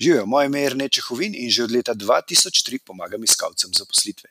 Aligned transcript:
Živijo, 0.00 0.26
moje 0.26 0.46
ime 0.46 0.60
je 0.60 0.74
Nečehovin 0.74 1.34
in 1.34 1.50
že 1.50 1.64
od 1.64 1.72
leta 1.72 1.94
2003 1.94 2.78
pomagam 2.84 3.24
iskalcem 3.24 3.70
zaposlitve. 3.72 4.30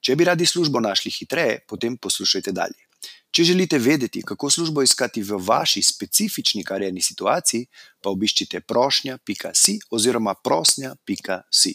Če 0.00 0.16
bi 0.16 0.24
radi 0.24 0.46
službo 0.46 0.80
našli 0.80 1.10
hitreje, 1.10 1.60
potem 1.68 1.96
poslušajte 1.96 2.52
dalje. 2.52 2.86
Če 3.30 3.44
želite 3.44 3.78
vedeti, 3.78 4.22
kako 4.22 4.50
službo 4.50 4.82
iskati 4.82 5.22
v 5.22 5.38
vaši 5.38 5.82
specifični 5.82 6.64
karjerni 6.64 7.02
situaciji, 7.02 7.66
pa 8.02 8.10
obiščite 8.10 8.60
prošnja.si 8.60 9.78
oziroma 9.90 10.34
prosnja.si. 10.34 11.74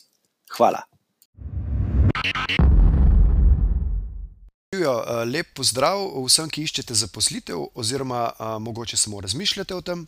Hvala. 0.57 0.83
Živijo, 4.83 5.23
lep 5.25 5.53
pozdrav 5.55 6.01
vsem, 6.25 6.49
ki 6.51 6.65
iščete 6.67 6.93
zaposlitev, 6.93 7.61
oziroma 7.79 8.33
a, 8.35 8.57
mogoče 8.59 8.97
samo 8.97 9.21
razmišljate 9.21 9.75
o 9.75 9.81
tem. 9.81 10.07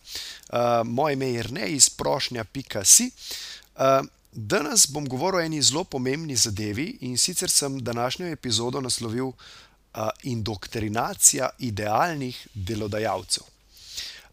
A, 0.50 0.84
moje 0.84 1.14
ime 1.14 1.30
je 1.32 1.44
Rene 1.44 1.70
iz 1.72 1.90
prošnja.si. 1.90 3.12
Danes 4.32 4.88
bom 4.92 5.08
govoril 5.08 5.40
o 5.40 5.44
eni 5.44 5.62
zelo 5.62 5.84
pomembni 5.84 6.36
zadevi, 6.36 6.98
in 7.08 7.18
sicer 7.18 7.50
sem 7.50 7.80
današnjo 7.80 8.28
epizodo 8.28 8.82
naslovil 8.82 9.32
a, 9.94 10.10
Indoktrinacija 10.24 11.50
idealnih 11.60 12.48
delodajalcev. 12.54 13.55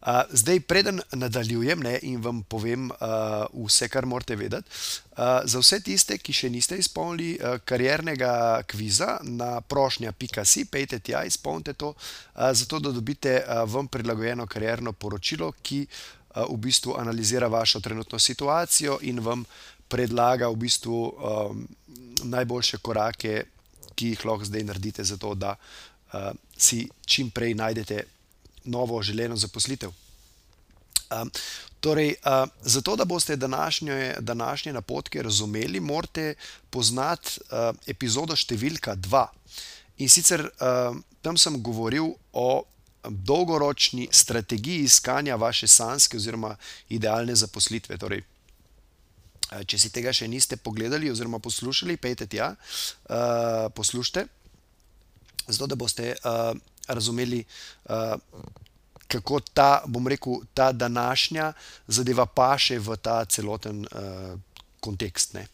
A, 0.03 0.23
zdaj, 0.31 0.59
preden 0.59 0.99
nadaljujem 1.11 1.79
ne, 1.79 1.99
in 2.01 2.19
vam 2.21 2.41
povem 2.43 2.89
a, 2.91 3.45
vse, 3.55 3.87
kar 3.87 4.03
morate 4.05 4.35
vedeti, 4.35 4.67
a, 5.15 5.45
za 5.47 5.61
vse 5.63 5.79
tiste, 5.79 6.17
ki 6.19 6.35
še 6.35 6.49
niste 6.51 6.75
izpolnili 6.75 7.37
a, 7.39 7.53
kariernega 7.63 8.33
kviza 8.67 9.21
na 9.23 9.61
prošnja.si, 9.61 10.65
pejte 10.67 10.99
tja, 10.99 11.23
izpolnite 11.23 11.77
to, 11.79 11.93
a, 12.35 12.51
zato 12.51 12.81
da 12.83 12.91
dobite 12.91 13.37
a, 13.39 13.63
vam 13.63 13.87
prilagojeno 13.87 14.43
karierno 14.43 14.91
poročilo, 14.91 15.53
ki 15.63 15.85
a, 15.87 16.49
v 16.51 16.59
bistvu 16.67 16.97
analizira 16.99 17.47
vašo 17.47 17.79
trenutno 17.79 18.19
situacijo 18.19 18.99
in 19.07 19.23
vam 19.23 19.47
predlaga 19.87 20.51
v 20.51 20.59
bistvu 20.67 20.99
a, 20.99 21.47
najboljše 22.27 22.83
korake, 22.83 23.45
ki 23.95 24.15
jih 24.17 24.27
lahko 24.27 24.51
zdaj 24.51 24.67
naredite, 24.67 25.07
zato 25.07 25.31
da 25.31 25.55
a, 25.55 26.33
si 26.59 26.83
čim 27.07 27.31
prej 27.31 27.55
najdete 27.55 28.03
novo 28.63 29.01
želeno 29.03 29.35
zaposlitev. 29.35 30.02
Um, 31.21 31.31
torej, 31.79 32.15
uh, 32.25 32.47
zato, 32.61 32.95
da 32.95 33.05
boste 33.05 33.35
današnje, 33.35 34.15
današnje 34.19 34.73
napotke 34.73 35.23
razumeli, 35.23 35.79
morate 35.79 36.33
poznati 36.69 37.39
uh, 37.39 37.75
epizodo 37.87 38.35
številka 38.35 38.95
2. 38.95 39.25
In 40.01 40.09
sicer 40.09 40.41
tam 41.21 41.37
sem 41.37 41.59
govoril 41.61 42.07
o 42.33 42.63
dolgoročni 43.03 44.07
strategiji 44.11 44.87
iskanja 44.87 45.35
vaše 45.35 45.67
sanske 45.67 46.17
oziroma 46.17 46.55
idealne 46.89 47.35
zaposlitve. 47.35 47.97
Torej, 48.01 48.23
če 49.69 49.79
si 49.79 49.91
tega 49.93 50.13
še 50.13 50.27
niste 50.27 50.57
pogledali 50.57 51.11
oziroma 51.11 51.37
poslušali, 51.39 51.99
pejte 52.01 52.25
tja, 52.25 52.55
poslušajte, 53.75 54.25
zato 55.47 55.69
da 55.69 55.77
boste. 55.77 56.15
Razumeli, 56.83 57.37
kako 59.13 59.39
ta, 59.53 59.83
bom 59.85 60.07
rekel, 60.07 60.41
ta 60.53 60.71
današnja 60.71 61.53
zadeva 61.87 62.25
paše 62.25 62.79
v 62.79 62.97
ta 62.97 63.25
celoten 63.25 63.85
uh, 63.85 64.39
kontekst. 64.79 65.33
Ne. 65.33 65.47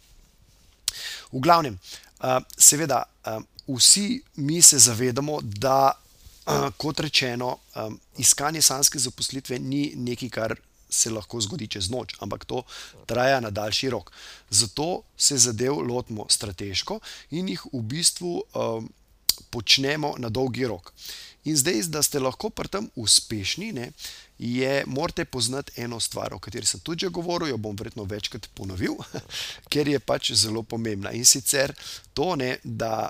V 1.32 1.42
glavnem, 1.44 1.80
uh, 2.24 2.40
seveda, 2.58 3.04
uh, 3.26 3.44
vsi 3.68 4.22
mi 4.36 4.62
se 4.62 4.80
zavedamo, 4.80 5.40
da, 5.44 5.92
uh, 5.92 6.70
kot 6.78 7.00
rečeno, 7.00 7.58
um, 7.76 8.00
iskanje 8.18 8.62
sanske 8.62 9.00
zaposlitve 9.00 9.60
ni 9.60 9.94
nekaj, 9.96 10.30
kar 10.30 10.56
se 10.90 11.12
lahko 11.14 11.42
zgodi 11.42 11.68
čez 11.68 11.90
noč, 11.90 12.16
ampak 12.20 12.46
to 12.46 12.64
traja 13.06 13.40
na 13.40 13.50
daljši 13.50 13.90
rok. 13.90 14.12
Zato 14.50 15.02
se 15.18 15.38
zadev 15.38 15.78
lotimo 15.86 16.26
strateško 16.30 17.00
in 17.32 17.50
jih 17.50 17.66
v 17.74 17.82
bistvu. 17.82 18.42
Um, 18.54 18.90
počnemo 19.50 20.16
na 20.18 20.30
dolgi 20.30 20.68
rok. 20.68 20.94
In 21.48 21.58
zdaj, 21.58 21.88
da 21.88 22.04
ste 22.04 22.20
lahko 22.20 22.50
pri 22.50 22.68
tem 22.68 22.90
uspešni, 23.00 23.72
ne, 23.74 23.92
je, 24.40 24.84
morate 24.88 25.26
poznati 25.26 25.82
eno 25.82 26.00
stvar, 26.00 26.34
o 26.34 26.40
kateri 26.40 26.66
sem 26.66 26.80
tudi 26.80 27.06
že 27.06 27.14
govoril, 27.16 27.50
jo 27.50 27.58
bom 27.58 27.76
verjetno 27.76 28.04
večkrat 28.04 28.50
ponovil, 28.54 28.96
ker 29.72 29.88
je 29.88 30.00
pač 30.00 30.34
zelo 30.34 30.64
pomembna. 30.64 31.12
In 31.12 31.26
sicer 31.26 31.74
to, 32.14 32.36
ne, 32.36 32.58
da 32.64 33.10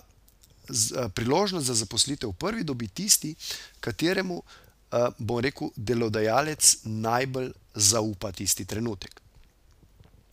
z, 0.69 1.09
priložnost 1.15 1.67
za 1.67 1.73
zaposlitev 1.73 2.33
prvi 2.37 2.63
dobi 2.63 2.87
tisti, 2.87 3.35
kateremu 3.79 4.43
bom 5.17 5.39
rekel, 5.39 5.69
delodajalec 5.75 6.77
najbolj 6.83 7.51
zaupa 7.75 8.31
tisti 8.31 8.65
trenutek. 8.65 9.21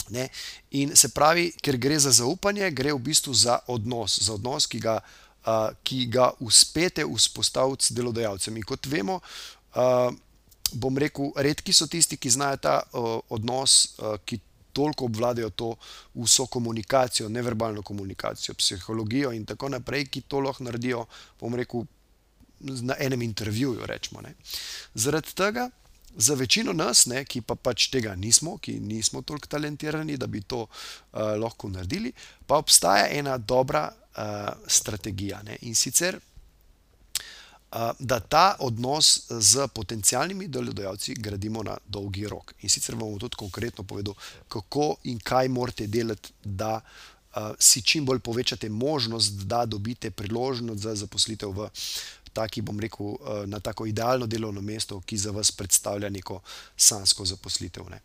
Ne? 0.09 0.28
In 0.71 0.95
se 0.97 1.09
pravi, 1.09 1.51
ker 1.63 1.77
gre 1.77 1.99
za 1.99 2.13
zaupanje, 2.15 2.71
gre 2.71 2.95
v 2.95 3.03
bistvu 3.11 3.34
za 3.34 3.59
odnos, 3.67 4.21
za 4.23 4.37
odnos, 4.37 4.67
ki 4.71 4.81
ga 4.81 5.01
ki 5.83 6.07
ga 6.11 6.31
uspete 6.41 7.05
vzpostaviti 7.07 7.89
s 7.89 7.95
delodajalcem. 7.97 8.57
In 8.57 8.67
kot 8.67 8.87
vemo, 8.91 9.21
bom 10.73 10.99
rekel, 10.99 11.31
redki 11.37 11.73
so 11.73 11.87
tisti, 11.87 12.19
ki 12.19 12.33
znajo 12.34 12.61
ta 12.62 12.77
odnos, 13.31 13.97
ki 14.27 14.41
toliko 14.77 15.05
obvladajo 15.05 15.51
to 15.51 15.75
vso 16.15 16.47
komunikacijo, 16.47 17.29
neverbalno 17.29 17.83
komunikacijo, 17.83 18.55
psihologijo 18.55 19.33
in 19.33 19.47
tako 19.47 19.69
naprej, 19.69 20.07
ki 20.07 20.21
to 20.21 20.41
lahko 20.41 20.65
naredijo, 20.65 21.07
bom 21.41 21.55
rekel, 21.55 21.87
na 22.61 22.95
enem 22.99 23.23
intervjuju. 23.23 23.87
Rečemo, 23.87 24.23
Zaradi 24.95 25.34
tega. 25.34 25.71
Za 26.19 26.34
večino 26.34 26.73
nas, 26.73 27.07
ne, 27.07 27.25
ki 27.28 27.43
pa 27.45 27.55
pač 27.55 27.91
tega 27.93 28.15
nismo, 28.17 28.55
ki 28.59 28.78
nismo 28.81 29.21
toliko 29.23 29.51
talentirani, 29.53 30.17
da 30.17 30.27
bi 30.27 30.41
to 30.41 30.63
uh, 30.63 30.71
lahko 31.37 31.69
naredili, 31.69 32.13
pa 32.47 32.57
obstaja 32.57 33.11
ena 33.13 33.37
dobra 33.39 33.91
strategija. 34.66 35.43
Ne? 35.43 35.56
In 35.60 35.75
sicer, 35.75 36.16
uh, 36.16 37.91
da 37.99 38.21
ta 38.21 38.56
odnos 38.59 39.27
z 39.31 39.69
potencijalnimi 39.75 40.49
delodajalci 40.49 41.15
gradimo 41.15 41.62
na 41.62 41.77
dolgi 41.87 42.27
rok. 42.28 42.54
In 42.60 42.69
sicer 42.69 42.94
vam 42.94 43.10
bom 43.10 43.19
tudi 43.19 43.37
konkretno 43.37 43.84
povedal, 43.84 44.15
kako 44.49 44.97
in 45.04 45.19
kaj 45.19 45.49
morate 45.49 45.87
delati, 45.87 46.32
da 46.44 46.81
uh, 46.81 47.50
si 47.59 47.82
čim 47.82 48.04
bolj 48.04 48.19
povečate 48.19 48.69
možnost, 48.69 49.32
da 49.32 49.66
dobite 49.66 50.10
priložnost 50.10 50.83
za 50.83 50.94
zaposlitev 50.94 51.50
v. 51.50 51.71
Taki, 52.37 52.60
bom 52.60 52.77
rekel, 52.81 53.15
na 53.48 53.60
tako 53.65 53.87
idealno 53.87 54.27
delovno 54.27 54.60
mesto, 54.60 54.98
ki 55.00 55.16
za 55.16 55.31
vas 55.33 55.50
predstavlja 55.50 56.10
neko 56.12 56.41
sansko 56.77 57.25
zaposlitev. 57.25 57.87
Ne. 57.88 58.00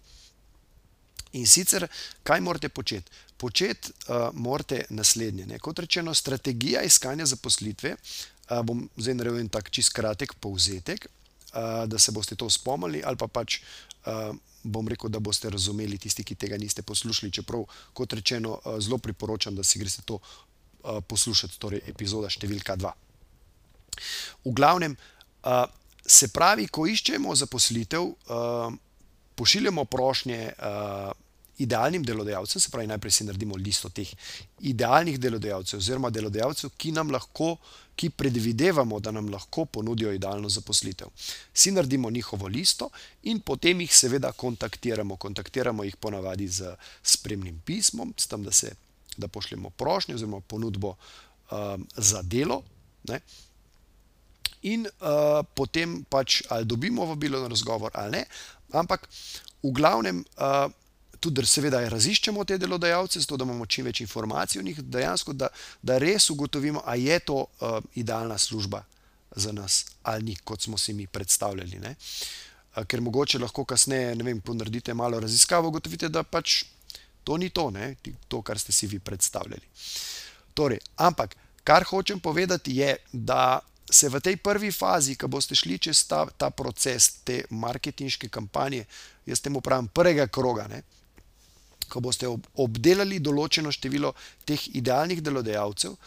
In 1.39 1.47
sicer, 1.47 1.87
kaj 2.23 2.41
morate 2.41 2.69
početi? 2.69 3.11
početi 3.41 3.89
uh, 3.89 4.29
morate 4.33 4.83
naslednje. 4.89 5.45
Ne? 5.45 5.59
Kot 5.59 5.79
rečeno, 5.79 6.13
strategija 6.13 6.83
iskanja 6.85 7.25
zaposlitve. 7.25 7.95
Uh, 8.49 8.61
bom 8.67 8.83
zdaj 8.97 9.17
naredil 9.17 9.41
en 9.41 9.49
tak 9.49 9.71
čist 9.73 9.93
kratek 9.97 10.35
povzetek, 10.43 11.07
uh, 11.07 11.87
da 11.89 11.99
se 11.99 12.13
boste 12.13 12.37
to 12.37 12.49
spomnili, 12.49 13.01
ali 13.05 13.17
pa 13.17 13.27
pač 13.27 13.61
uh, 14.05 14.29
bom 14.63 14.87
rekel, 14.87 15.09
da 15.09 15.19
boste 15.19 15.49
razumeli 15.49 15.97
tisti, 15.97 16.23
ki 16.27 16.37
tega 16.37 16.59
niste 16.61 16.85
poslušali. 16.85 17.31
Čeprav, 17.39 17.65
kot 17.97 18.13
rečeno, 18.13 18.59
uh, 18.59 18.77
zelo 18.77 19.01
priporočam, 19.01 19.57
da 19.57 19.65
si 19.65 19.81
greste 19.81 20.05
to 20.05 20.19
uh, 20.21 21.01
poslušati, 21.01 21.57
torej 21.57 21.81
epizoda 21.89 22.29
številka 22.29 22.77
2. 22.77 22.93
V 24.45 24.53
glavnem, 24.53 24.93
uh, 24.93 25.65
se 26.05 26.29
pravi, 26.33 26.69
ko 26.69 26.85
iščemo 26.89 27.33
zaposlitev, 27.41 28.05
uh, 28.05 28.69
pošiljamo 29.41 29.85
prošnje. 29.85 30.53
Uh, 30.59 31.11
idealnim 31.61 32.03
delodajalcem, 32.03 32.61
se 32.61 32.69
pravi, 32.71 32.87
najprej 32.87 33.11
si 33.11 33.25
naredimo 33.27 33.57
listo 33.57 33.89
teh 33.93 34.09
idealnih 34.71 35.19
delodajalcev, 35.21 35.79
oziroma 35.81 36.09
delodajalcev, 36.09 36.71
ki 36.77 36.93
nam 36.95 37.11
lahko, 37.13 37.55
ki 37.95 38.09
predvidevamo, 38.17 38.99
da 38.99 39.11
nam 39.13 39.29
lahko 39.29 39.65
ponudijo 39.65 40.13
idealno 40.15 40.49
zaposlitev. 40.49 41.11
Si 41.53 41.71
naredimo 41.71 42.09
njihovo 42.09 42.47
listo 42.47 42.89
in 43.29 43.43
potem 43.45 43.81
jih 43.81 43.93
seveda 43.95 44.31
kontaktiramo. 44.31 45.17
Kontaktiramo 45.21 45.83
jih 45.83 45.95
ponavadi 45.95 46.47
z 46.47 46.73
spremnim 47.03 47.61
pismom, 47.65 48.13
s 48.17 48.27
tem, 48.27 48.43
da, 48.43 48.51
se, 48.51 48.73
da 49.17 49.27
pošljemo 49.27 49.69
prošnjo 49.69 50.15
oziroma 50.15 50.39
ponudbo 50.39 50.95
um, 50.95 51.87
za 51.97 52.21
delo. 52.21 52.63
Ne? 53.03 53.19
In 54.61 54.85
uh, 54.85 55.41
potem 55.57 56.03
pač 56.09 56.41
ali 56.49 56.65
dobimo 56.65 57.05
vabilo 57.05 57.39
na 57.41 57.47
razgovor 57.49 57.91
ali 57.97 58.11
ne, 58.17 58.25
ampak 58.73 59.09
v 59.63 59.71
glavnem. 59.71 60.23
Tudi, 61.21 61.43
seveda, 61.45 61.83
raziščemo 61.85 62.41
te 62.49 62.55
delodajalce, 62.57 63.19
zato 63.21 63.37
da 63.37 63.45
imamo 63.45 63.67
čim 63.69 63.85
več 63.85 63.99
informacij 64.01 64.57
o 64.57 64.63
njih, 64.65 64.79
dejansko, 64.81 65.35
da, 65.37 65.51
da 65.85 65.99
res 66.01 66.31
ugotovimo, 66.33 66.81
ali 66.81 67.11
je 67.11 67.19
to 67.19 67.43
idealna 67.93 68.39
služba 68.41 68.81
za 69.35 69.51
nas 69.51 69.85
ali 70.03 70.23
ni, 70.23 70.35
kot 70.35 70.61
smo 70.61 70.77
si 70.77 70.93
mi 70.93 71.07
predstavljali. 71.07 71.79
Ne? 71.79 71.95
Ker 72.87 73.01
mogoče 73.01 73.39
lahko 73.39 73.65
kasneje, 73.65 74.15
ne 74.15 74.23
vem, 74.23 74.41
ponaredite 74.41 74.93
malo 74.93 75.19
raziskavo, 75.19 75.67
ugotovite, 75.67 76.09
da 76.09 76.23
pač 76.23 76.63
to 77.23 77.37
ni 77.37 77.49
to, 77.49 77.69
ne? 77.71 77.95
to, 78.27 78.41
kar 78.41 78.59
ste 78.59 78.71
si 78.71 78.87
vi 78.87 78.99
predstavljali. 78.99 79.61
Torej, 80.53 80.79
ampak, 80.95 81.35
kar 81.63 81.83
hočem 81.83 82.19
povedati, 82.19 82.75
je, 82.77 82.95
da 83.13 83.59
se 83.91 84.09
v 84.09 84.21
tej 84.23 84.37
prvi 84.37 84.71
fazi, 84.71 85.15
ko 85.15 85.27
boste 85.27 85.55
šli 85.55 85.77
čez 85.79 86.05
ta, 86.07 86.25
ta 86.37 86.49
proces, 86.49 87.09
te 87.27 87.43
marketinške 87.49 88.29
kampanje, 88.29 88.85
jaz 89.25 89.41
temu 89.41 89.61
pravim 89.61 89.87
prvega 89.87 90.27
kroga, 90.27 90.67
ne? 90.71 90.81
ko 91.91 91.99
boste 91.99 92.29
obdelali 92.63 93.19
določeno 93.19 93.71
število 93.71 94.13
teh 94.47 94.61
idealnih 94.79 95.19
delodajalcev, 95.19 95.97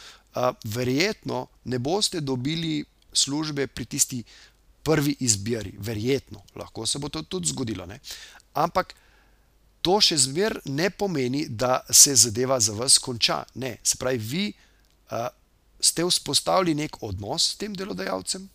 verjetno 0.64 1.42
ne 1.68 1.78
boste 1.78 2.22
dobili 2.24 2.78
službe 3.12 3.66
pri 3.68 3.84
tisti 3.84 4.22
prvi 4.84 5.16
izbiri, 5.20 5.74
verjetno, 5.78 6.40
lahko 6.56 6.86
se 6.86 6.98
bo 6.98 7.08
to 7.08 7.22
tudi 7.22 7.52
zgodilo. 7.52 7.86
Ne? 7.86 8.00
Ampak 8.54 8.94
to 9.84 9.98
še 10.00 10.16
zmeraj 10.24 10.64
ne 10.72 10.88
pomeni, 10.90 11.44
da 11.48 11.82
se 11.90 12.16
zadeva 12.16 12.56
za 12.60 12.72
vas 12.72 12.96
konča. 12.98 13.42
Ne, 13.60 13.76
se 13.84 14.00
pravi, 14.00 14.18
vi 14.18 14.44
a, 15.12 15.28
ste 15.80 16.04
vzpostavili 16.04 16.74
nek 16.74 17.02
odnos 17.02 17.52
s 17.52 17.56
tem 17.60 17.74
delodajalcem, 17.76 18.48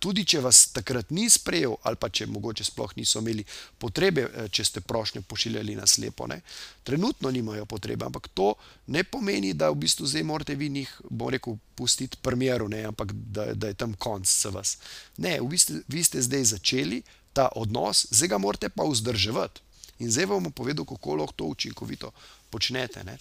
tudi 0.00 0.24
če 0.24 0.40
vas 0.40 0.62
takrat 0.72 1.10
ni 1.12 1.26
sprejel, 1.30 1.76
ali 1.84 1.98
pa 2.00 2.08
če 2.08 2.26
mogoče 2.32 2.64
sploh 2.64 2.94
niso 2.96 3.20
imeli 3.20 3.44
potrebe, 3.78 4.24
če 4.48 4.64
ste 4.64 4.80
prošnje 4.80 5.20
pošiljali 5.28 5.76
na 5.76 5.86
slepo, 5.86 6.26
ne, 6.30 6.40
trenutno 6.84 7.30
nimajo 7.30 7.66
potrebe, 7.68 8.06
ampak 8.06 8.30
to 8.34 8.54
ne 8.92 9.04
pomeni, 9.04 9.52
da 9.52 9.68
v 9.70 9.82
bistvu 9.84 10.08
zdaj 10.08 10.24
morate 10.24 10.56
vi 10.56 10.70
njih, 10.72 10.94
bom 11.10 11.28
rekel, 11.32 11.58
pustiti 11.76 12.16
premjeru, 12.22 12.70
ne, 12.72 12.86
ampak 12.88 13.12
da, 13.12 13.52
da 13.54 13.68
je 13.68 13.76
tam 13.76 13.92
konc 13.94 14.24
za 14.24 14.50
vas. 14.54 14.78
Ne, 15.20 15.36
v 15.40 15.52
bistvu 15.52 15.82
vi 15.92 16.04
ste 16.04 16.24
zdaj 16.24 16.56
začeli 16.56 17.02
ta 17.36 17.50
odnos, 17.52 18.06
zdaj 18.10 18.32
ga 18.32 18.40
morate 18.40 18.72
pa 18.72 18.88
vzdrževati. 18.88 19.60
In 19.98 20.10
zdaj 20.12 20.28
vam 20.28 20.44
bom 20.44 20.52
povedal, 20.52 20.84
kako 20.84 21.20
lahko 21.20 21.36
to 21.36 21.44
učinkovito 21.52 22.12
počnete. 22.50 23.04
Ne. 23.04 23.16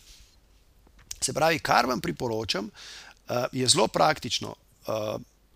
Se 1.22 1.34
pravi, 1.34 1.60
kar 1.60 1.86
vam 1.90 2.02
priporočam, 2.02 2.70
je 3.52 3.68
zelo 3.68 3.88
praktično 3.88 4.56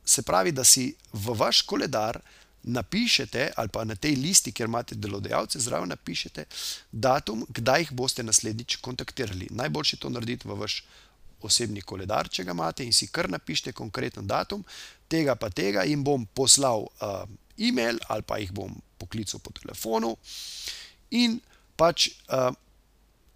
se 0.10 0.22
pravi, 0.22 0.52
da 0.52 0.64
si 0.64 0.94
v 1.14 1.34
vaš 1.38 1.62
koledar 1.62 2.20
napišete, 2.64 3.52
ali 3.56 3.70
pa 3.70 3.84
na 3.84 3.96
tej 3.96 4.16
listi, 4.20 4.52
kjer 4.52 4.68
imate 4.68 4.96
delodajalce, 4.96 5.60
zraven 5.60 5.90
napišete 5.90 6.46
datum, 6.92 7.46
kdaj 7.50 7.82
jih 7.82 7.92
boste 7.92 8.24
naslednjič 8.24 8.80
kontaktirali. 8.82 9.48
Najboljše 9.52 9.98
to 9.98 10.10
narediti 10.10 10.48
v 10.48 10.58
vaš 10.60 10.82
osebni 11.42 11.82
koledar, 11.82 12.28
če 12.28 12.44
ga 12.44 12.56
imate, 12.58 12.84
in 12.84 12.94
si 12.94 13.08
kar 13.08 13.30
napišete 13.30 13.72
konkreten 13.78 14.28
datum, 14.28 14.66
tega 15.08 15.38
pa 15.40 15.50
tega, 15.50 15.86
jim 15.88 16.04
bom 16.04 16.26
poslal 16.26 16.90
uh, 16.90 17.24
e-mail 17.58 18.02
ali 18.10 18.26
pa 18.28 18.42
jih 18.42 18.52
bom 18.52 18.74
poklical 19.00 19.40
po 19.40 19.54
telefonu 19.56 20.16
in 21.12 21.40
pač. 21.78 22.10
Uh, 22.28 22.50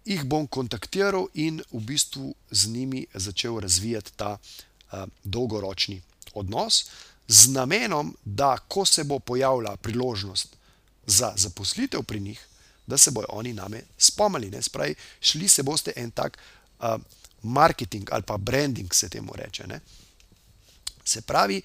Ih 0.04 0.24
bom 0.24 0.46
kontaktiral 0.46 1.28
in 1.34 1.62
v 1.72 1.80
bistvu 1.80 2.34
z 2.50 2.68
njimi 2.68 3.06
začel 3.14 3.58
razvijati 3.60 4.12
ta 4.16 4.36
uh, 4.36 5.04
dolgoročni 5.24 6.02
odnos 6.34 6.84
z 7.28 7.48
namenom, 7.48 8.16
da 8.24 8.58
ko 8.68 8.84
se 8.84 9.04
bo 9.04 9.18
pojavila 9.18 9.76
priložnost 9.76 10.56
za 11.06 11.32
zaposlitev 11.36 12.02
pri 12.02 12.20
njih, 12.20 12.46
da 12.86 12.98
se 12.98 13.10
bodo 13.10 13.26
oni 13.30 13.52
name 13.52 13.82
spomnili. 13.98 14.62
Spravi, 14.62 14.94
šli 15.20 15.48
se 15.48 15.62
boste 15.62 15.92
en 15.96 16.10
tak 16.10 16.38
uh, 16.80 16.96
marketing 17.42 18.08
ali 18.12 18.22
pa 18.22 18.36
branding, 18.36 18.94
se 18.94 19.08
temu 19.08 19.32
reče. 19.34 19.66
Ne? 19.66 19.80
Se 21.04 21.20
pravi, 21.20 21.62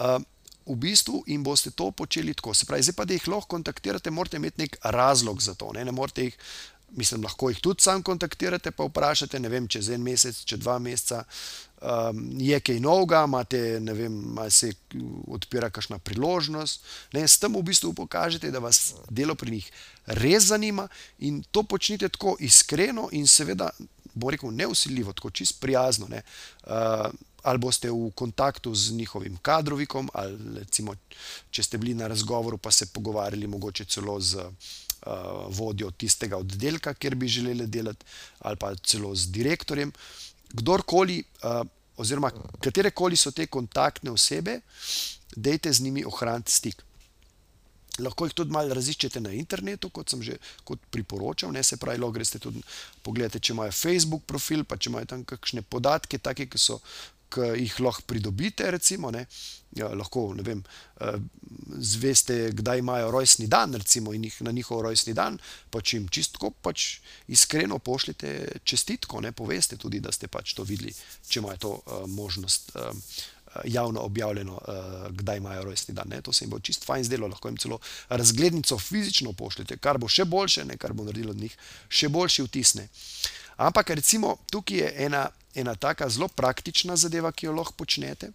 uh, 0.00 0.22
v 0.66 0.76
bistvu 0.76 1.24
jim 1.26 1.44
boste 1.44 1.70
to 1.70 1.90
počeli 1.90 2.34
tako. 2.34 2.54
Se 2.54 2.66
pravi, 2.66 2.82
zdaj 2.82 2.94
pa, 2.94 3.04
da 3.04 3.14
jih 3.14 3.28
lahko 3.28 3.48
kontaktirate, 3.56 4.10
morate 4.10 4.36
imeti 4.36 4.62
nek 4.62 4.76
razlog 4.82 5.42
za 5.42 5.54
to. 5.54 5.72
Ne, 5.72 5.84
ne 5.84 5.92
morate 5.92 6.24
jih. 6.24 6.36
Mislim, 6.96 7.22
lahko 7.22 7.50
jih 7.50 7.60
tudi 7.62 7.82
sam 7.82 8.02
kontaktirate, 8.02 8.70
pa 8.70 8.84
vprašate, 8.88 9.38
ne 9.40 9.48
vem, 9.48 9.68
čez 9.68 9.88
en 9.94 10.02
mesec, 10.02 10.42
čez 10.44 10.58
dva 10.58 10.78
meseca, 10.82 11.22
um, 11.80 12.24
je 12.38 12.58
kaj 12.60 12.80
novega, 12.82 13.22
imate, 13.28 13.60
ne 13.80 13.94
vem, 13.94 14.18
ali 14.38 14.50
se 14.50 14.72
odpira 15.30 15.70
kakšna 15.70 15.98
priložnost. 15.98 16.84
Ne, 17.12 17.28
s 17.28 17.38
tem 17.38 17.54
v 17.54 17.62
bistvu 17.62 17.94
pokažete, 17.94 18.50
da 18.50 18.58
vas 18.58 18.94
delo 19.10 19.34
pri 19.34 19.58
njih 19.58 19.70
res 20.20 20.50
zanima 20.50 20.88
in 21.18 21.42
to 21.50 21.62
počnite 21.62 22.08
tako 22.08 22.36
iskreno 22.40 23.08
in 23.12 23.26
seveda, 23.26 23.70
bo 24.14 24.30
rekel, 24.30 24.50
neusiljivo, 24.50 25.12
tako 25.12 25.30
čist 25.30 25.60
prijazno. 25.60 26.08
Ne, 26.10 26.22
uh, 26.66 27.10
ali 27.42 27.58
boste 27.58 27.90
v 27.90 28.10
kontaktu 28.14 28.74
z 28.74 28.92
njihovim 28.92 29.36
kadrovikom, 29.42 30.10
ali 30.14 30.58
recimo, 30.58 30.94
če 31.50 31.62
ste 31.62 31.78
bili 31.78 31.94
na 31.94 32.06
razgovoru, 32.06 32.58
pa 32.58 32.70
se 32.70 32.86
pogovarjali 32.92 33.46
mogoče 33.46 33.84
celo 33.84 34.20
z. 34.20 34.44
Uh, 35.00 35.46
vodjo 35.56 35.88
tistega 35.96 36.36
oddelka, 36.36 36.92
kjer 36.92 37.14
bi 37.16 37.28
želeli 37.28 37.64
delati, 37.66 38.04
ali 38.44 38.58
pa 38.60 38.74
celo 38.76 39.14
z 39.16 39.30
direktorjem. 39.32 39.92
Kdorkoli, 40.52 41.22
uh, 41.40 41.62
oziroma 41.96 42.28
katere 42.60 42.90
koli 42.90 43.16
so 43.16 43.32
te 43.32 43.46
kontaktne 43.46 44.12
osebe, 44.12 44.58
dejte 45.36 45.72
z 45.72 45.80
njimi 45.86 46.04
ohraniti 46.04 46.52
stik. 46.52 46.84
Lahko 48.00 48.28
jih 48.28 48.34
tudi 48.36 48.52
malo 48.52 48.74
raziščete 48.76 49.20
na 49.24 49.32
internetu, 49.36 49.88
kot 49.88 50.12
sem 50.12 50.22
že 50.22 50.36
kot 50.64 50.84
priporočal, 50.92 51.52
ne 51.52 51.62
se 51.64 51.80
pravi, 51.80 52.00
lahko 52.00 52.18
greste 52.18 52.38
tudi 52.38 52.62
pogledati, 53.02 53.40
če 53.40 53.54
imajo 53.56 53.72
Facebook 53.76 54.28
profil, 54.28 54.64
pa 54.64 54.76
če 54.76 54.92
imajo 54.92 55.10
tam 55.14 55.24
kakšne 55.24 55.62
podatke, 55.62 56.20
take, 56.20 56.46
ki 56.46 56.60
so 56.60 56.78
ki 57.30 57.48
jih 57.62 57.80
lahko 57.80 58.02
pridobite, 58.06 58.70
recimo, 58.70 59.10
ne, 59.14 59.24
ja, 59.76 59.88
lahko 59.94 60.30
ne 60.34 60.44
vem, 60.46 60.62
uh, 61.00 61.16
zveste, 61.78 62.50
kdaj 62.58 62.82
imajo 62.82 63.10
rojstni 63.14 63.46
dan, 63.50 63.74
recimo, 63.74 64.14
in 64.14 64.24
jih 64.28 64.40
na 64.46 64.54
njihov 64.54 64.82
rojstni 64.86 65.14
dan, 65.14 65.38
pač 65.70 65.94
jim 65.94 66.08
čistko, 66.08 66.50
pač 66.50 67.00
iskreno 67.28 67.78
pošljete 67.78 68.60
čestitko, 68.64 69.20
ne 69.20 69.32
poveste 69.32 69.78
tudi, 69.80 70.00
da 70.00 70.12
ste 70.12 70.28
pač 70.28 70.54
to 70.58 70.66
videli, 70.66 70.94
če 71.28 71.42
imajo 71.42 71.62
to 71.66 71.74
uh, 71.76 72.08
možnost. 72.10 72.72
Uh, 72.74 73.12
Javno 73.66 74.04
objavljeno, 74.06 74.60
kdaj 75.10 75.40
imajo 75.40 75.64
rojstni 75.64 75.94
dan. 75.94 76.06
Ne? 76.08 76.20
To 76.22 76.30
se 76.32 76.44
jim 76.44 76.52
bo 76.52 76.60
čisto 76.62 76.86
fajn 76.86 77.04
zdelo, 77.04 77.26
lahko 77.26 77.48
jim 77.48 77.56
celo 77.58 77.80
razglednico 78.08 78.78
fizično 78.78 79.32
pošljete, 79.32 79.74
kar 79.82 79.98
bo 79.98 80.06
še 80.06 80.22
boljše, 80.24 80.68
ne? 80.68 80.76
kar 80.78 80.94
bo 80.94 81.02
naredilo 81.08 81.34
od 81.34 81.40
njih 81.42 81.56
še 81.88 82.08
boljši 82.14 82.46
vtis. 82.46 82.76
Ampak 83.56 83.90
recimo 83.90 84.36
tukaj 84.54 84.78
je 84.78 84.92
ena 85.06 85.24
ena 85.54 85.74
taka 85.74 86.08
zelo 86.08 86.28
praktična 86.28 86.96
zadeva, 86.96 87.32
ki 87.32 87.46
jo 87.46 87.52
lahko 87.52 87.72
počnete. 87.72 88.30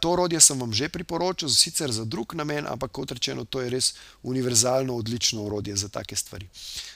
To 0.00 0.10
orodje 0.12 0.40
sem 0.40 0.58
vam 0.60 0.72
že 0.72 0.88
priporočil, 0.88 1.48
sicer 1.48 1.92
za 1.92 2.04
drug 2.04 2.34
namen, 2.34 2.66
ampak 2.66 2.90
kot 2.92 3.12
rečeno, 3.12 3.44
to 3.44 3.60
je 3.60 3.70
res 3.70 3.94
univerzalno, 4.22 4.94
odlično 4.94 5.44
orodje 5.46 5.76
za 5.76 5.88
take 5.88 6.16
stvari, 6.16 6.48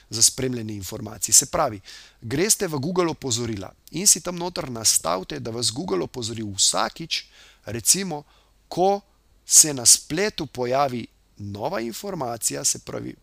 za 0.09 0.23
spremljanje 0.23 0.73
informacij. 0.75 1.33
Se 1.33 1.45
pravi, 1.45 1.81
greste 2.21 2.67
v 2.67 2.79
Google 2.79 3.09
opozorila 3.11 3.71
in 3.91 4.07
si 4.07 4.21
tam 4.21 4.35
noter 4.35 4.69
nastavite, 4.69 5.39
da 5.39 5.51
vas 5.51 5.71
Google 5.71 6.03
opozori 6.03 6.43
vsakič, 6.43 7.25
recimo, 7.65 8.23
ko 8.67 9.01
se 9.45 9.73
na 9.73 9.85
spletu 9.85 10.45
pojavi 10.45 11.07
nova 11.37 11.81
informacija, 11.81 12.63
se 12.65 12.79
pravi, 12.79 13.15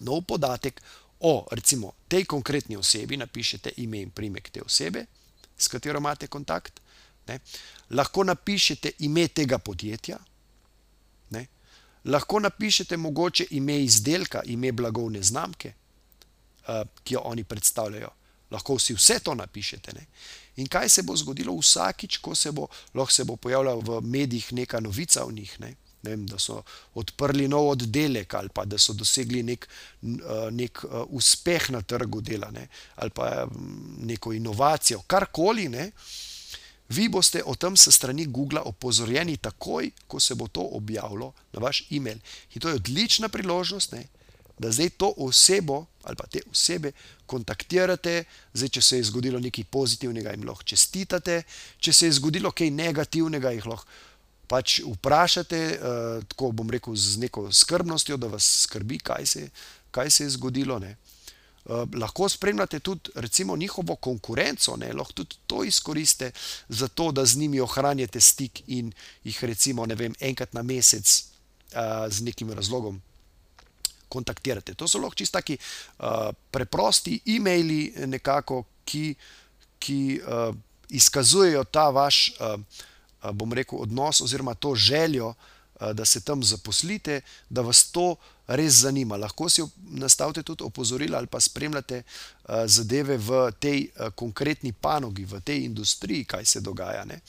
nov 0.00 0.22
podatek 0.26 0.82
o 1.24 1.46
recimo 1.50 1.92
tej 2.08 2.24
konkretni 2.24 2.76
osebi, 2.76 3.16
napišete 3.16 3.72
ime 3.76 4.02
in 4.04 4.10
primek 4.10 4.50
te 4.52 4.62
osebe, 4.62 5.06
s 5.56 5.68
katero 5.68 5.98
imate 5.98 6.26
kontakt. 6.26 6.80
Ne? 7.26 7.38
Lahko 7.90 8.24
napišete 8.24 8.92
ime 8.98 9.28
tega 9.28 9.58
podjetja, 9.58 10.18
ne? 11.30 11.46
lahko 12.04 12.40
napišete 12.40 12.96
mogoče 12.96 13.46
ime 13.50 13.78
izdelka, 13.84 14.42
ime 14.44 14.72
blagovne 14.72 15.22
znamke, 15.22 15.72
uh, 16.68 16.82
ki 17.04 17.14
jo 17.14 17.22
oni 17.24 17.44
predstavljajo. 17.44 18.10
Lahko 18.50 18.76
vsi 18.76 18.94
vse 18.94 19.18
to 19.24 19.34
napišete. 19.34 19.92
Ne? 19.96 20.06
In 20.56 20.68
kaj 20.68 20.88
se 20.88 21.02
bo 21.02 21.16
zgodilo 21.16 21.56
vsakič, 21.56 22.18
ko 22.20 22.34
se 22.34 22.52
bo, 22.52 22.68
se 23.08 23.24
bo 23.24 23.36
pojavljala 23.36 23.80
v 23.80 24.00
medijih 24.04 24.52
neka 24.52 24.80
novica 24.80 25.24
o 25.24 25.32
njih? 25.32 25.60
Ne? 25.60 25.74
Vem, 26.04 26.26
da 26.26 26.38
so 26.38 26.60
odprli 27.00 27.48
nov 27.48 27.70
oddelek 27.74 28.34
ali 28.34 28.52
pa 28.54 28.64
da 28.64 28.78
so 28.78 28.94
dosegli 28.94 29.42
nek, 29.42 29.66
eh, 30.02 30.48
nek 30.50 30.84
eh, 30.84 31.00
uspeh 31.08 31.70
na 31.74 31.82
trgu 31.82 32.20
dela 32.20 32.50
ne, 32.54 32.68
ali 32.96 33.10
pa 33.10 33.46
mm, 33.46 34.06
neko 34.10 34.32
inovacijo, 34.32 35.02
karkoli. 35.06 35.68
Ne, 35.68 35.90
vi 36.88 37.08
boste 37.08 37.42
o 37.44 37.54
tem 37.54 37.76
se 37.76 37.92
strani 37.92 38.26
Google 38.26 38.60
opozorjeni 38.60 39.36
takoj, 39.36 39.90
ko 40.06 40.20
se 40.20 40.34
bo 40.34 40.48
to 40.48 40.66
objavilo 40.76 41.32
na 41.52 41.64
vaš 41.64 41.86
e-mail. 41.90 42.20
In 42.54 42.60
to 42.60 42.68
je 42.68 42.80
odlična 42.80 43.28
priložnost, 43.28 43.92
ne, 43.92 44.06
da 44.58 44.70
zdaj 44.70 44.90
to 45.00 45.14
osebo 45.16 45.86
ali 46.04 46.16
pa 46.16 46.26
te 46.26 46.40
osebe 46.50 46.92
kontaktirate, 47.26 48.24
zdaj, 48.52 48.68
če 48.68 48.80
se 48.82 48.96
je 48.98 49.06
zgodilo 49.08 49.38
nekaj 49.40 49.64
pozitivnega, 49.72 50.34
jim 50.34 50.44
lahko 50.44 50.66
čestitate, 50.68 51.42
če 51.80 51.92
se 51.92 52.10
je 52.10 52.16
zgodilo 52.18 52.52
kaj 52.52 52.68
negativnega, 52.70 53.54
jih 53.56 53.66
lahko 53.66 53.88
pač 54.54 54.78
vprašate, 54.86 55.60
uh, 55.74 56.22
tako 56.30 56.52
bom 56.54 56.70
rekel, 56.70 56.94
z 56.94 57.18
neko 57.18 57.48
skrbnostjo, 57.50 58.18
da 58.20 58.30
vas 58.30 58.46
skrbi, 58.68 59.00
kaj 59.02 59.26
se, 59.26 59.48
kaj 59.90 60.10
se 60.14 60.28
je 60.28 60.34
zgodilo. 60.36 60.78
Uh, 60.78 61.88
lahko 61.98 62.28
spremljate 62.28 62.78
tudi 62.84 63.10
recimo, 63.18 63.56
njihovo 63.56 63.96
konkurenco, 63.96 64.76
ne? 64.78 64.92
lahko 64.92 65.24
tudi 65.24 65.40
to 65.50 65.64
izkoriste 65.64 66.30
za 66.68 66.88
to, 66.88 67.10
da 67.12 67.26
z 67.26 67.42
njimi 67.42 67.60
ohranjate 67.60 68.20
stik 68.20 68.62
in 68.66 68.92
jih 69.24 69.44
recimo 69.44 69.86
vem, 69.96 70.14
enkrat 70.20 70.54
na 70.54 70.62
mesec 70.62 71.24
uh, 71.74 72.06
z 72.08 72.22
nekim 72.22 72.52
razlogom 72.52 73.02
kontaktirate. 74.08 74.78
To 74.78 74.86
so 74.86 75.02
lahko 75.02 75.18
čisto 75.18 75.40
taki 75.40 75.58
uh, 75.58 76.30
preprosti 76.54 77.18
e-maili, 77.26 78.06
nekako, 78.06 78.62
ki, 78.84 79.14
ki 79.82 80.20
uh, 80.22 80.54
izkazujejo 80.94 81.64
ta 81.64 81.90
vaš. 81.90 82.28
Uh, 82.38 82.60
bom 83.32 83.52
rekel, 83.52 83.78
odnos 83.78 84.20
oziroma 84.20 84.54
to 84.54 84.74
željo 84.74 85.34
da 85.92 86.04
se 86.04 86.20
tam 86.20 86.44
zaposlite, 86.44 87.20
da 87.50 87.60
vas 87.60 87.90
to 87.90 88.16
res 88.46 88.72
zanima. 88.72 89.16
Lahko 89.16 89.48
si 89.48 89.62
nastavite 89.90 90.42
tudi 90.42 90.64
opozorila 90.64 91.18
ali 91.18 91.26
pa 91.26 91.40
spremljate 91.40 92.02
zadeve 92.66 93.16
v 93.16 93.52
tej 93.58 93.88
konkretni 94.14 94.72
panogi, 94.72 95.24
v 95.24 95.40
tej 95.40 95.64
industriji, 95.64 96.24
kaj 96.24 96.44
se 96.44 96.60
dogaja. 96.60 97.04
Ne. 97.04 97.20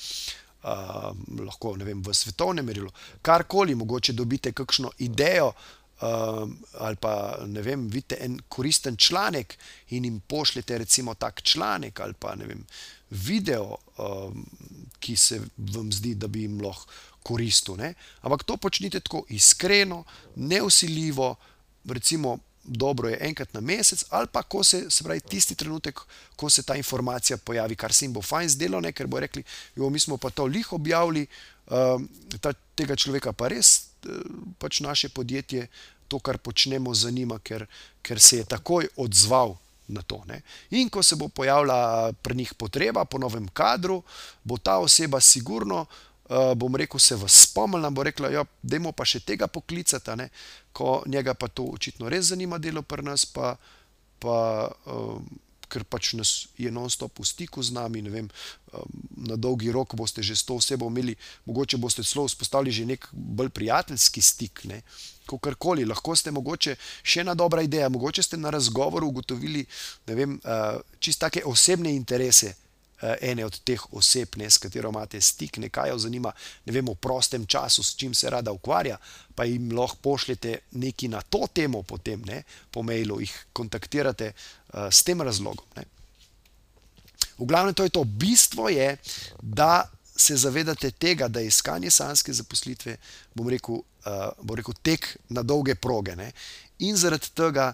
Uh, 0.65 1.13
lahko 1.45 1.75
vem, 1.77 2.01
v 2.01 2.13
svetovnem 2.13 2.65
merilu, 2.65 2.89
karkoli, 3.21 3.75
mogoče 3.75 4.13
dobite 4.13 4.51
kakšno 4.51 4.89
idejo, 4.97 5.51
uh, 5.51 6.49
ali 6.81 6.95
pa 6.95 7.37
ne 7.45 7.61
vem, 7.61 7.83
vidite 7.87 8.17
en 8.19 8.39
koristen 8.49 8.97
članek 8.97 9.57
in 9.89 10.05
jim 10.05 10.19
pošljete, 10.27 10.77
recimo, 10.77 11.13
tak 11.13 11.41
članek 11.41 11.99
ali 11.99 12.13
pa 12.13 12.35
ne 12.35 12.45
vem, 12.45 12.65
video, 13.09 13.77
ki 14.99 15.15
se 15.15 15.39
vam 15.57 15.91
zdi, 15.91 16.15
da 16.15 16.27
bi 16.27 16.45
jim 16.45 16.61
lahko 16.61 16.91
koristil. 17.25 17.77
Ne? 17.81 17.93
Ampak 18.21 18.45
to 18.45 18.57
počnite 18.57 18.99
tako 19.01 19.23
iskreno, 19.29 20.03
neusiljivo, 20.35 21.35
recimo, 21.89 22.37
dobro 22.65 23.09
je 23.09 23.17
enkrat 23.21 23.53
na 23.53 23.61
mesec, 23.61 24.05
ali 24.09 24.27
pa 24.31 24.43
ko 24.43 24.63
se, 24.63 24.85
se 24.89 25.03
pravi, 25.03 25.21
tisti 25.21 25.55
trenutek, 25.55 25.99
ko 26.35 26.49
se 26.49 26.63
ta 26.63 26.75
informacija 26.75 27.37
pojavi, 27.37 27.75
kar 27.75 27.93
se 27.93 28.05
jim 28.05 28.13
bo 28.13 28.21
fajn 28.21 28.49
zdelo, 28.49 28.81
ne? 28.81 28.91
ker 28.91 29.07
bo 29.07 29.19
rekli, 29.19 29.43
jo, 29.75 29.89
mi 29.89 29.99
smo 29.99 30.17
pa 30.17 30.29
to 30.29 30.45
lih 30.45 30.73
objavili, 30.73 31.27
uh, 31.67 32.01
ta, 32.41 32.53
tega 32.75 32.95
človeka 32.95 33.33
pa 33.33 33.49
res, 33.53 33.75
uh, 34.05 34.21
pač 34.61 34.81
naše 34.81 35.09
podjetje, 35.09 35.67
to, 36.07 36.19
kar 36.19 36.37
počnemo, 36.37 36.93
zanima, 36.93 37.39
ker, 37.39 37.65
ker 38.05 38.21
se 38.21 38.41
je 38.41 38.49
takoj 38.49 38.89
odzval. 38.97 39.55
Na 39.87 40.01
to, 40.01 40.23
in 40.69 40.89
ko 40.89 41.03
se 41.03 41.15
bo 41.15 41.27
pojavila 41.27 42.11
pri 42.21 42.35
njih 42.35 42.53
potreba 42.53 43.05
po 43.05 43.17
novem 43.17 43.47
kadru, 43.47 44.01
bo 44.43 44.57
ta 44.57 44.79
oseba 44.81 45.19
sigurno 45.21 45.85
uh, 46.29 46.53
bom 46.55 46.75
rekel, 46.75 46.99
se 46.99 47.15
vas 47.15 47.41
spomnila, 47.49 47.89
bo 47.89 48.03
rekla, 48.03 48.29
ja, 48.29 48.45
da 48.61 48.75
je 48.75 48.91
pa 48.95 49.05
še 49.05 49.19
tega 49.19 49.47
poklicati, 49.47 50.15
ne? 50.15 50.29
ko 50.73 51.03
njega 51.05 51.33
pa 51.33 51.47
to 51.47 51.63
očitno 51.63 52.09
res 52.09 52.25
zanima 52.33 52.57
delo 52.57 52.81
pri 52.81 53.03
nas, 53.03 53.25
pa, 53.25 53.55
pa 54.19 54.67
uh, 54.85 55.21
ker 55.69 55.83
pač 55.83 56.13
nas 56.13 56.47
je 56.57 56.71
non-stop 56.71 57.19
v 57.19 57.25
stiku 57.25 57.63
z 57.63 57.75
nami. 57.75 58.01
Vem, 58.09 58.29
um, 58.73 58.95
na 59.29 59.35
dolgi 59.35 59.71
rok 59.71 59.95
boste 59.95 60.23
že 60.23 60.35
s 60.35 60.43
to 60.43 60.57
osebo 60.59 60.87
imeli, 60.87 61.15
mogoče 61.45 61.77
boste 61.77 62.03
celo 62.03 62.27
vzpostavili 62.27 62.71
že 62.71 62.85
nek 62.85 63.07
bolj 63.11 63.49
prijateljski 63.49 64.21
stik. 64.21 64.65
Ne? 64.65 64.81
Kakorkoli, 65.25 65.85
lahko 65.85 66.13
ste 66.15 66.31
mogoče 66.31 66.75
še 67.01 67.25
ena 67.25 67.33
dobra 67.33 67.63
ideja, 67.65 67.89
mogoče 67.89 68.23
ste 68.23 68.37
na 68.37 68.53
razgovoru 68.53 69.07
ugotovili, 69.09 69.65
da 70.05 70.13
vem, 70.13 70.37
uh, 70.43 70.81
čist 70.99 71.19
take 71.19 71.41
osebne 71.45 71.95
interese, 71.95 72.53
ene 73.01 73.45
od 73.45 73.59
teh 73.63 73.81
oseb, 73.93 74.37
ne, 74.39 74.49
s 74.49 74.57
katero 74.57 74.89
imate 74.89 75.21
stik, 75.21 75.57
nekaj 75.57 75.89
jo 75.89 75.97
zanima, 75.97 76.31
ne 76.65 76.73
vem, 76.73 76.87
v 76.87 76.95
prostem 76.95 77.45
času, 77.45 77.83
s 77.83 77.95
čim 77.95 78.13
se 78.15 78.29
rada 78.29 78.51
ukvarja, 78.51 78.97
pa 79.35 79.43
jim 79.43 79.71
lahko 79.75 79.97
pošljete 80.01 80.57
nekaj 80.71 81.09
na 81.09 81.21
to 81.21 81.47
temo, 81.53 81.83
potem 81.83 82.21
ne, 82.25 82.43
po 82.71 82.83
mailu 82.83 83.19
jih 83.19 83.33
kontaktirate 83.53 84.31
uh, 84.31 84.87
s 84.91 85.03
tem 85.03 85.21
razlogom. 85.21 85.65
Ne. 85.75 85.85
V 87.37 87.45
glavnem, 87.45 87.73
to 87.75 87.83
je 87.83 87.89
to. 87.89 88.03
Bistvo 88.03 88.69
je, 88.69 88.97
da 89.41 89.83
se 90.15 90.37
zavedate 90.37 90.91
tega, 90.91 91.27
da 91.27 91.39
je 91.39 91.47
iskanje 91.51 91.91
sanske 91.91 92.33
zaposlitve, 92.33 92.97
bom 93.35 93.49
rekel, 93.51 93.81
uh, 94.05 94.29
bom 94.41 94.55
rekel 94.55 94.73
tek 94.81 95.17
na 95.29 95.43
dolge 95.43 95.75
proge. 95.75 96.15
Ne. 96.15 96.31
In 96.79 96.95
zaradi 96.95 97.33
tega, 97.35 97.73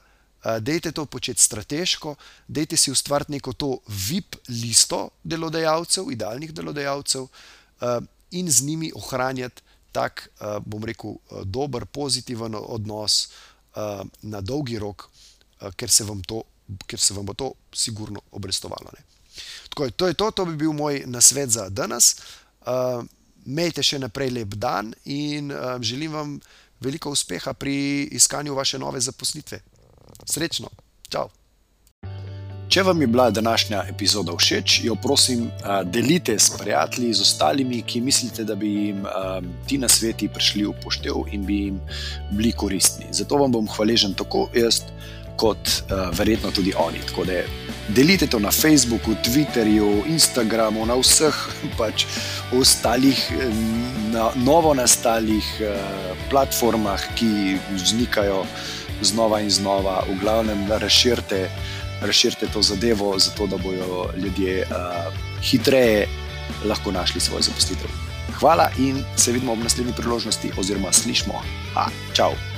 dejte 0.59 0.91
to 0.91 1.05
početi 1.05 1.41
strateško, 1.41 2.15
dejte 2.47 2.77
si 2.77 2.91
ustvariti 2.91 3.31
neko 3.31 3.53
to 3.53 3.77
VIP 3.87 4.35
listo 4.49 5.09
delodajalcev, 5.23 6.11
idealnih 6.11 6.53
delodajalcev 6.53 7.21
uh, 7.21 7.99
in 8.31 8.51
z 8.51 8.65
njimi 8.65 8.91
ohranjati 8.95 9.61
tak, 9.91 10.29
uh, 10.39 10.57
bom 10.65 10.83
rekel, 10.83 11.15
dober, 11.43 11.85
pozitiven 11.85 12.55
odnos 12.55 13.27
na 14.21 14.41
dolgi 14.41 14.75
rok, 14.79 15.05
ker, 15.75 15.89
se 15.89 16.03
to, 16.27 16.41
ker 16.87 16.99
se 16.99 17.13
vam 17.13 17.25
bo 17.25 17.33
to 17.33 17.53
sigurno 17.73 18.19
obrestovalo. 18.31 18.91
Ne. 18.91 19.03
Tako 19.69 19.85
je, 19.85 19.91
to 19.91 20.07
je 20.07 20.13
to, 20.13 20.31
to 20.31 20.45
bi 20.45 20.55
bil 20.55 20.73
moj 20.73 21.03
nasvet 21.05 21.49
za 21.49 21.69
danes. 21.69 22.15
Mejte 23.45 23.83
še 23.83 23.99
naprej 23.99 24.29
lep 24.35 24.57
dan 24.59 24.91
in 25.05 25.53
želim 25.81 26.11
vam 26.11 26.33
veliko 26.81 27.11
uspeha 27.15 27.53
pri 27.53 28.09
iskanju 28.11 28.55
vaše 28.55 28.79
nove 28.79 28.99
zaposlitve. 28.99 29.61
Srečno, 30.25 30.69
čau. 31.09 31.29
Če 32.71 32.85
vam 32.87 33.01
je 33.01 33.07
bila 33.07 33.25
današnja 33.35 33.81
epizoda 33.89 34.31
všeč, 34.31 34.77
jo 34.85 34.95
prosim, 34.95 35.49
delite 35.91 36.37
s 36.39 36.53
prijatelji, 36.55 37.13
z 37.13 37.21
ostalimi, 37.21 37.81
ki 37.83 37.99
mislite, 38.01 38.45
da 38.47 38.55
bi 38.55 38.69
jim 38.69 39.01
ti 39.67 39.77
na 39.77 39.89
sveti 39.91 40.29
prišli 40.31 40.63
v 40.69 40.75
poštev 40.83 41.25
in 41.35 41.43
bi 41.45 41.57
jim 41.65 41.81
bili 42.31 42.53
koristni. 42.55 43.09
Zato 43.11 43.41
vam 43.41 43.51
bom 43.51 43.67
hvaležen 43.67 44.15
tako 44.15 44.47
jaz, 44.55 44.85
kot 45.35 45.83
verjetno 46.15 46.51
tudi 46.55 46.71
oni. 46.77 47.03
Tako 47.07 47.25
da 47.27 47.41
delite 47.89 48.27
to 48.27 48.39
na 48.39 48.51
Facebooku, 48.51 49.17
Twitterju, 49.25 50.05
Instagramu, 50.07 50.85
na 50.85 50.95
vseh 50.95 51.35
pač 51.79 52.05
ostalih, 52.55 53.19
na 54.15 54.29
novo 54.35 54.71
nastalih 54.73 55.47
platformah, 56.29 57.03
ki 57.19 57.57
vznikajo 57.75 58.45
znova 59.01 59.39
in 59.41 59.49
znova, 59.49 60.03
v 60.09 60.19
glavnem, 60.21 60.67
razširite, 60.69 61.49
razširite 62.01 62.47
to 62.53 62.61
zadevo, 62.61 63.19
zato 63.19 63.47
da 63.47 63.57
bodo 63.57 64.09
ljudje 64.17 64.65
uh, 64.65 65.13
hitreje 65.41 66.07
lahko 66.65 66.91
našli 66.91 67.21
svoj 67.21 67.41
zaposlitev. 67.41 67.89
Hvala 68.39 68.69
in 68.79 69.03
se 69.17 69.31
vidimo 69.31 69.53
ob 69.53 69.59
naslednji 69.63 69.93
priložnosti, 69.97 70.51
oziroma 70.57 70.91
slišmo. 70.91 71.33
Ha, 71.73 71.87
čau! 72.13 72.50